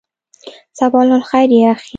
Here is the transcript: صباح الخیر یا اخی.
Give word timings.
صباح 0.77 1.01
الخیر 1.15 1.49
یا 1.51 1.71
اخی. 1.71 1.89